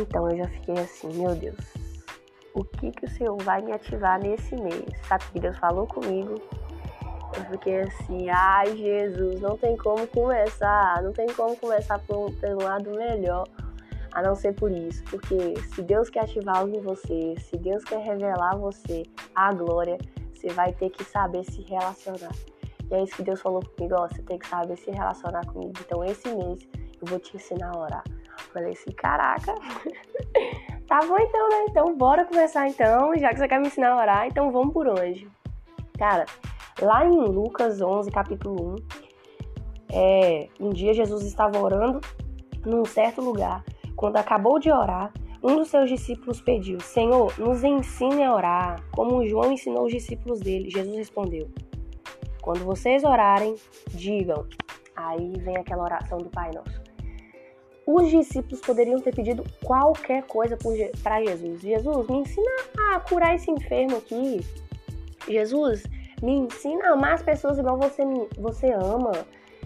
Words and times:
Então 0.00 0.28
eu 0.30 0.36
já 0.36 0.48
fiquei 0.48 0.74
assim, 0.74 1.08
meu 1.14 1.34
Deus, 1.34 1.56
o 2.52 2.64
que 2.64 2.90
que 2.90 3.04
o 3.04 3.10
Senhor 3.10 3.36
vai 3.42 3.62
me 3.62 3.72
ativar 3.72 4.20
nesse 4.20 4.56
mês? 4.56 4.84
Sabe 5.08 5.24
que 5.32 5.40
Deus 5.40 5.56
falou 5.58 5.86
comigo? 5.86 6.34
Eu 7.36 7.44
fiquei 7.46 7.80
assim, 7.80 8.28
ai 8.28 8.76
Jesus, 8.76 9.40
não 9.40 9.56
tem 9.56 9.76
como 9.76 10.06
começar, 10.08 11.02
não 11.02 11.12
tem 11.12 11.26
como 11.28 11.56
começar 11.56 11.98
por 12.00 12.32
por 12.32 12.48
um 12.50 12.64
lado 12.64 12.90
melhor 12.90 13.44
a 14.12 14.22
não 14.22 14.34
ser 14.34 14.54
por 14.54 14.70
isso. 14.70 15.02
Porque 15.04 15.54
se 15.74 15.82
Deus 15.82 16.08
quer 16.08 16.24
ativar 16.24 16.58
algo 16.58 16.76
em 16.76 16.80
você, 16.80 17.34
se 17.38 17.56
Deus 17.56 17.84
quer 17.84 18.00
revelar 18.00 18.52
a 18.52 18.56
você 18.56 19.02
a 19.34 19.52
glória, 19.52 19.98
você 20.32 20.48
vai 20.48 20.72
ter 20.72 20.90
que 20.90 21.04
saber 21.04 21.44
se 21.44 21.62
relacionar. 21.62 22.34
E 22.90 22.94
é 22.94 23.02
isso 23.02 23.16
que 23.16 23.22
Deus 23.22 23.40
falou 23.40 23.60
comigo, 23.64 23.96
ó, 23.98 24.08
você 24.08 24.22
tem 24.22 24.38
que 24.38 24.46
saber 24.46 24.76
se 24.76 24.90
relacionar 24.90 25.44
comigo. 25.46 25.72
Então 25.80 26.04
esse 26.04 26.28
mês 26.28 26.68
eu 27.00 27.06
vou 27.06 27.18
te 27.18 27.36
ensinar 27.36 27.72
a 27.74 27.78
orar. 27.78 28.04
Falei 28.54 28.72
assim, 28.72 28.92
caraca, 28.92 29.52
tá 30.86 31.00
bom 31.00 31.16
então, 31.18 31.48
né? 31.48 31.66
Então 31.68 31.96
bora 31.96 32.24
começar 32.24 32.68
então, 32.68 33.12
já 33.18 33.30
que 33.30 33.38
você 33.38 33.48
quer 33.48 33.58
me 33.58 33.66
ensinar 33.66 33.90
a 33.90 33.96
orar, 33.96 34.26
então 34.28 34.52
vamos 34.52 34.72
por 34.72 34.86
onde. 34.86 35.28
Cara, 35.98 36.24
lá 36.80 37.04
em 37.04 37.10
Lucas 37.10 37.80
11, 37.80 38.12
capítulo 38.12 38.76
1, 38.76 38.76
é, 39.92 40.48
um 40.60 40.70
dia 40.70 40.94
Jesus 40.94 41.24
estava 41.24 41.58
orando 41.58 42.00
num 42.64 42.84
certo 42.84 43.20
lugar. 43.20 43.64
Quando 43.96 44.18
acabou 44.18 44.60
de 44.60 44.70
orar, 44.70 45.12
um 45.42 45.56
dos 45.56 45.66
seus 45.66 45.90
discípulos 45.90 46.40
pediu: 46.40 46.78
Senhor, 46.78 47.36
nos 47.36 47.64
ensine 47.64 48.22
a 48.22 48.32
orar, 48.32 48.80
como 48.92 49.26
João 49.26 49.50
ensinou 49.52 49.86
os 49.86 49.92
discípulos 49.92 50.38
dele. 50.38 50.70
Jesus 50.70 50.96
respondeu: 50.96 51.50
Quando 52.40 52.64
vocês 52.64 53.02
orarem, 53.02 53.56
digam. 53.90 54.46
Aí 54.94 55.32
vem 55.40 55.56
aquela 55.56 55.82
oração 55.82 56.18
do 56.18 56.30
Pai 56.30 56.52
Nosso. 56.54 56.83
Os 57.86 58.10
discípulos 58.10 58.60
poderiam 58.60 59.00
ter 59.00 59.14
pedido 59.14 59.44
qualquer 59.62 60.22
coisa 60.24 60.56
para 61.02 61.22
Jesus. 61.22 61.60
Jesus, 61.60 62.06
me 62.08 62.16
ensina 62.18 62.50
a 62.90 63.00
curar 63.00 63.34
esse 63.34 63.50
enfermo 63.50 63.98
aqui. 63.98 64.40
Jesus, 65.28 65.84
me 66.22 66.32
ensina 66.32 66.88
a 66.88 66.92
amar 66.92 67.14
as 67.14 67.22
pessoas 67.22 67.58
igual 67.58 67.76
você, 67.76 68.04
me, 68.04 68.26
você 68.38 68.72
ama. 68.72 69.12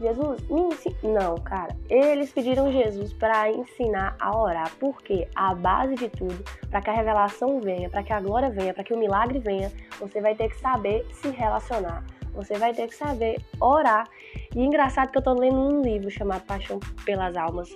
Jesus, 0.00 0.40
me 0.48 0.60
ensina. 0.62 0.96
Não, 1.02 1.36
cara. 1.36 1.76
Eles 1.88 2.32
pediram 2.32 2.72
Jesus 2.72 3.12
para 3.12 3.50
ensinar 3.50 4.16
a 4.18 4.36
orar. 4.36 4.72
Porque 4.80 5.28
a 5.36 5.54
base 5.54 5.94
de 5.94 6.08
tudo, 6.08 6.42
para 6.68 6.80
que 6.80 6.90
a 6.90 6.94
revelação 6.94 7.60
venha, 7.60 7.88
para 7.88 8.02
que 8.02 8.12
a 8.12 8.20
glória 8.20 8.50
venha, 8.50 8.74
para 8.74 8.82
que 8.82 8.94
o 8.94 8.98
milagre 8.98 9.38
venha, 9.38 9.70
você 10.00 10.20
vai 10.20 10.34
ter 10.34 10.48
que 10.48 10.58
saber 10.58 11.06
se 11.12 11.28
relacionar. 11.28 12.02
Você 12.34 12.54
vai 12.54 12.72
ter 12.72 12.88
que 12.88 12.94
saber 12.94 13.40
orar. 13.60 14.08
E 14.56 14.60
engraçado 14.60 15.10
que 15.10 15.18
eu 15.18 15.22
tô 15.22 15.34
lendo 15.34 15.60
um 15.60 15.82
livro 15.82 16.10
chamado 16.10 16.42
Paixão 16.44 16.80
pelas 17.04 17.36
Almas. 17.36 17.68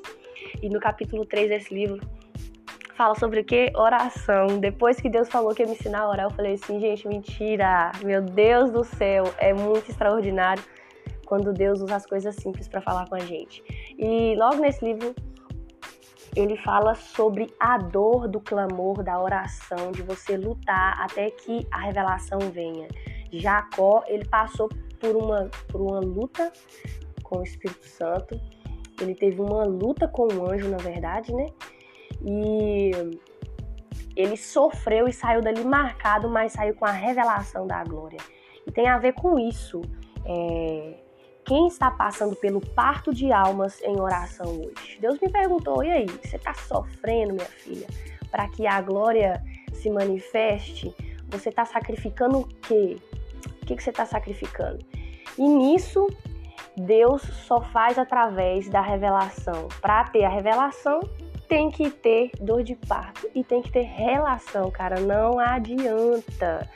E 0.62 0.68
no 0.68 0.80
capítulo 0.80 1.24
3 1.24 1.48
desse 1.48 1.74
livro 1.74 2.00
fala 2.94 3.14
sobre 3.14 3.40
o 3.40 3.44
que? 3.44 3.72
Oração. 3.74 4.58
Depois 4.58 5.00
que 5.00 5.08
Deus 5.08 5.28
falou 5.28 5.54
que 5.54 5.62
ia 5.62 5.66
me 5.66 5.74
ensinar 5.74 6.02
a 6.02 6.08
orar, 6.08 6.26
eu 6.26 6.30
falei 6.30 6.54
assim, 6.54 6.80
gente, 6.80 7.06
mentira. 7.08 7.92
Meu 8.04 8.22
Deus 8.22 8.70
do 8.70 8.84
céu, 8.84 9.24
é 9.38 9.52
muito 9.52 9.90
extraordinário 9.90 10.62
quando 11.26 11.52
Deus 11.52 11.80
usa 11.80 11.96
as 11.96 12.06
coisas 12.06 12.34
simples 12.36 12.68
para 12.68 12.80
falar 12.80 13.08
com 13.08 13.16
a 13.16 13.20
gente. 13.20 13.62
E 13.98 14.34
logo 14.36 14.56
nesse 14.56 14.84
livro 14.84 15.14
ele 16.36 16.56
fala 16.56 16.94
sobre 16.94 17.52
a 17.60 17.78
dor 17.78 18.26
do 18.28 18.40
clamor, 18.40 19.02
da 19.02 19.20
oração, 19.20 19.92
de 19.92 20.02
você 20.02 20.36
lutar 20.36 21.00
até 21.00 21.30
que 21.30 21.66
a 21.70 21.78
revelação 21.78 22.38
venha. 22.52 22.88
Jacó, 23.32 24.02
ele 24.06 24.24
passou 24.24 24.68
por 25.00 25.16
uma, 25.16 25.48
por 25.68 25.80
uma 25.80 26.00
luta 26.00 26.52
com 27.22 27.38
o 27.38 27.42
Espírito 27.42 27.86
Santo. 27.86 28.40
Ele 29.00 29.14
teve 29.14 29.40
uma 29.40 29.64
luta 29.64 30.06
com 30.06 30.28
o 30.28 30.50
anjo, 30.50 30.68
na 30.68 30.76
verdade, 30.76 31.34
né? 31.34 31.46
E 32.22 32.90
ele 34.16 34.36
sofreu 34.36 35.08
e 35.08 35.12
saiu 35.12 35.40
dali 35.40 35.64
marcado, 35.64 36.28
mas 36.28 36.52
saiu 36.52 36.74
com 36.74 36.84
a 36.84 36.92
revelação 36.92 37.66
da 37.66 37.82
glória. 37.82 38.18
E 38.66 38.70
tem 38.70 38.88
a 38.88 38.98
ver 38.98 39.12
com 39.14 39.38
isso. 39.38 39.82
É, 40.24 40.94
quem 41.44 41.66
está 41.66 41.90
passando 41.90 42.34
pelo 42.36 42.60
parto 42.60 43.12
de 43.12 43.30
almas 43.32 43.80
em 43.82 44.00
oração 44.00 44.46
hoje? 44.46 44.98
Deus 45.00 45.18
me 45.20 45.30
perguntou: 45.30 45.84
e 45.84 45.90
aí, 45.90 46.06
você 46.06 46.36
está 46.36 46.54
sofrendo, 46.54 47.34
minha 47.34 47.46
filha, 47.46 47.86
para 48.30 48.48
que 48.48 48.66
a 48.66 48.80
glória 48.80 49.42
se 49.72 49.90
manifeste? 49.90 50.94
Você 51.28 51.48
está 51.48 51.64
sacrificando 51.64 52.40
o 52.40 52.44
quê? 52.46 52.96
O 53.62 53.66
que, 53.66 53.76
que 53.76 53.82
você 53.82 53.90
está 53.90 54.06
sacrificando? 54.06 54.78
E 55.36 55.42
nisso, 55.42 56.06
Deus 56.76 57.22
só 57.22 57.60
faz 57.60 57.98
através 57.98 58.68
da 58.68 58.80
revelação. 58.80 59.68
Para 59.80 60.04
ter 60.04 60.24
a 60.24 60.28
revelação, 60.28 61.00
tem 61.48 61.70
que 61.70 61.90
ter 61.90 62.30
dor 62.40 62.62
de 62.62 62.74
parto 62.74 63.28
e 63.34 63.44
tem 63.44 63.62
que 63.62 63.70
ter 63.70 63.82
relação, 63.82 64.70
cara. 64.70 65.00
Não 65.00 65.38
adianta. 65.38 66.68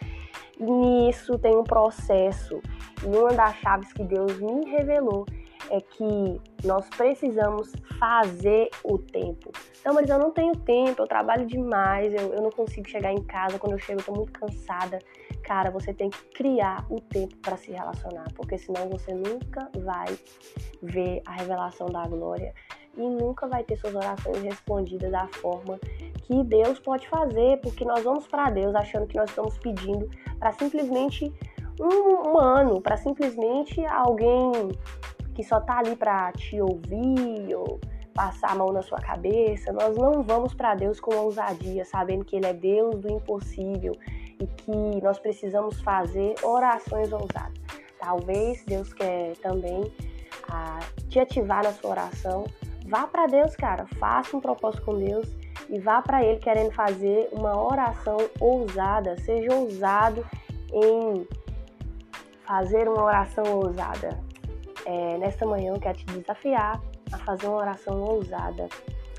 Nisso 0.58 1.38
tem 1.38 1.56
um 1.56 1.64
processo. 1.64 2.60
E 3.02 3.06
uma 3.06 3.32
das 3.32 3.56
chaves 3.56 3.92
que 3.92 4.04
Deus 4.04 4.38
me 4.40 4.70
revelou 4.70 5.24
é 5.70 5.80
que 5.80 6.40
nós 6.64 6.88
precisamos 6.90 7.72
fazer 7.98 8.68
o 8.84 8.98
tempo. 8.98 9.50
Então, 9.80 9.94
mas 9.94 10.08
eu 10.08 10.18
não 10.18 10.30
tenho 10.30 10.54
tempo, 10.56 11.02
eu 11.02 11.06
trabalho 11.06 11.46
demais, 11.46 12.12
eu, 12.14 12.34
eu 12.34 12.42
não 12.42 12.50
consigo 12.50 12.88
chegar 12.88 13.12
em 13.12 13.22
casa, 13.22 13.58
quando 13.58 13.72
eu 13.72 13.78
chego 13.78 14.00
eu 14.00 14.04
tô 14.04 14.12
muito 14.12 14.32
cansada. 14.32 14.98
Cara, 15.42 15.70
você 15.70 15.94
tem 15.94 16.10
que 16.10 16.22
criar 16.34 16.84
o 16.90 17.00
tempo 17.00 17.36
para 17.38 17.56
se 17.56 17.70
relacionar, 17.70 18.26
porque 18.34 18.58
senão 18.58 18.88
você 18.88 19.14
nunca 19.14 19.70
vai 19.78 20.18
ver 20.82 21.22
a 21.26 21.32
revelação 21.32 21.86
da 21.86 22.06
glória 22.06 22.54
e 22.96 23.02
nunca 23.08 23.46
vai 23.46 23.62
ter 23.62 23.76
suas 23.78 23.94
orações 23.94 24.42
respondidas 24.42 25.10
da 25.10 25.26
forma 25.28 25.78
que 26.28 26.44
Deus 26.44 26.78
pode 26.78 27.08
fazer, 27.08 27.58
porque 27.62 27.84
nós 27.84 28.04
vamos 28.04 28.26
para 28.26 28.50
Deus 28.50 28.74
achando 28.74 29.06
que 29.06 29.16
nós 29.16 29.30
estamos 29.30 29.56
pedindo 29.58 30.10
para 30.38 30.52
simplesmente 30.52 31.32
um 31.80 32.28
humano, 32.28 32.80
para 32.82 32.96
simplesmente 32.96 33.84
alguém 33.86 34.52
que 35.38 35.44
só 35.44 35.60
tá 35.60 35.78
ali 35.78 35.94
para 35.94 36.32
te 36.32 36.60
ouvir 36.60 37.54
ou 37.54 37.78
passar 38.12 38.50
a 38.50 38.54
mão 38.56 38.72
na 38.72 38.82
sua 38.82 38.98
cabeça. 38.98 39.72
Nós 39.72 39.96
não 39.96 40.20
vamos 40.20 40.52
para 40.52 40.74
Deus 40.74 40.98
com 40.98 41.14
ousadia, 41.14 41.84
sabendo 41.84 42.24
que 42.24 42.34
Ele 42.34 42.46
é 42.46 42.52
Deus 42.52 42.98
do 42.98 43.08
impossível 43.08 43.92
e 44.40 44.44
que 44.48 45.00
nós 45.00 45.20
precisamos 45.20 45.80
fazer 45.80 46.34
orações 46.42 47.12
ousadas. 47.12 47.56
Talvez 48.00 48.64
Deus 48.64 48.92
quer 48.92 49.36
também 49.36 49.92
ah, 50.50 50.80
te 51.08 51.20
ativar 51.20 51.62
na 51.62 51.70
sua 51.70 51.90
oração. 51.90 52.44
Vá 52.88 53.06
para 53.06 53.26
Deus, 53.26 53.54
cara. 53.54 53.86
Faça 54.00 54.36
um 54.36 54.40
propósito 54.40 54.86
com 54.86 54.98
Deus 54.98 55.28
e 55.70 55.78
vá 55.78 56.02
para 56.02 56.20
Ele 56.20 56.40
querendo 56.40 56.72
fazer 56.72 57.28
uma 57.30 57.56
oração 57.56 58.16
ousada. 58.40 59.16
Seja 59.18 59.54
ousado 59.54 60.26
em 60.72 61.28
fazer 62.44 62.88
uma 62.88 63.04
oração 63.04 63.44
ousada. 63.54 64.26
É, 64.88 65.18
nesta 65.18 65.44
manhã 65.44 65.74
eu 65.74 65.78
quero 65.78 65.98
te 65.98 66.06
desafiar 66.06 66.80
a 67.12 67.18
fazer 67.18 67.46
uma 67.46 67.58
oração 67.58 68.00
ousada 68.00 68.70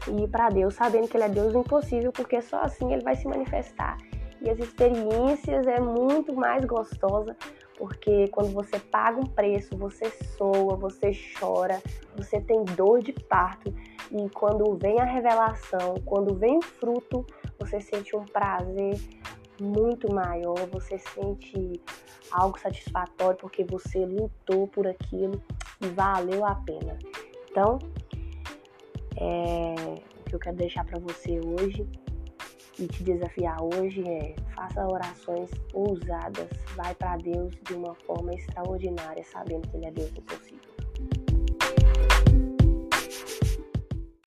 e 0.07 0.24
ir 0.24 0.28
para 0.28 0.50
Deus, 0.50 0.74
sabendo 0.74 1.07
que 1.07 1.16
Ele 1.16 1.25
é 1.25 1.30
Deus 1.30 1.53
do 1.53 1.59
impossível, 1.59 2.12
porque 2.12 2.41
só 2.41 2.62
assim 2.62 2.91
Ele 2.91 3.03
vai 3.03 3.16
se 3.16 3.28
manifestar. 3.28 3.96
E 4.41 4.50
as 4.50 4.57
experiências 4.57 5.68
é 5.68 5.80
muito 5.80 6.34
mais 6.34 6.66
gostosa, 6.66 7.38
porque 7.78 8.28
quando 8.30 8.52
você 8.52 8.80
paga 8.80 9.19
um 9.19 9.28
preço, 9.28 9.78
você 9.78 10.09
soa, 10.09 10.75
você 10.75 11.12
chora, 11.40 11.80
você 12.16 12.41
tem 12.41 12.66
dor 12.66 13.03
de 13.03 13.13
parto, 13.13 13.72
e 14.12 14.28
quando 14.31 14.75
vem 14.75 15.00
a 15.00 15.06
revelação, 15.06 15.94
quando 16.03 16.34
vem 16.34 16.57
o 16.57 16.63
fruto, 16.63 17.24
você 17.59 17.80
sente 17.80 18.16
um 18.16 18.25
prazer 18.25 19.00
muito 19.61 20.11
maior, 20.13 20.57
você 20.71 20.97
sente 20.97 21.81
algo 22.31 22.59
satisfatório 22.59 23.37
porque 23.37 23.63
você 23.63 24.05
lutou 24.05 24.67
por 24.67 24.87
aquilo 24.87 25.41
e 25.81 25.87
valeu 25.87 26.45
a 26.45 26.55
pena. 26.55 26.97
Então, 27.50 27.79
é, 29.17 29.75
o 30.19 30.23
que 30.23 30.35
eu 30.35 30.39
quero 30.39 30.56
deixar 30.56 30.85
para 30.85 31.00
você 31.00 31.39
hoje 31.39 31.88
e 32.77 32.88
te 32.88 33.03
desafiar 33.03 33.61
hoje 33.61 34.07
é 34.07 34.35
faça 34.56 34.85
orações 34.88 35.50
ousadas, 35.73 36.50
vai 36.75 36.94
para 36.95 37.17
Deus 37.17 37.53
de 37.67 37.73
uma 37.73 37.94
forma 37.95 38.33
extraordinária, 38.33 39.23
sabendo 39.23 39.67
que 39.67 39.77
Ele 39.77 39.85
é 39.85 39.91
Deus 39.91 40.12
impossível. 40.12 40.69